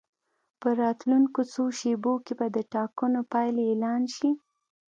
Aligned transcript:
په 0.59 0.69
راتلونکو 0.81 1.39
څو 1.53 1.63
شېبو 1.79 2.13
کې 2.25 2.33
به 2.39 2.47
د 2.55 2.57
ټاکنو 2.73 3.21
پایلې 3.31 3.63
اعلان 3.71 4.01
شي. 4.15 4.29